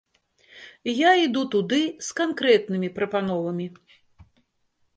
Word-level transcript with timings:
Я 0.99 1.11
іду 1.25 1.43
туды 1.57 1.79
з 2.07 2.17
канкрэтнымі 2.21 2.89
прапановамі. 2.99 3.67